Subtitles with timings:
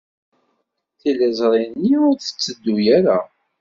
[0.99, 3.17] Tiliẓri-nni ur tetteddu ara.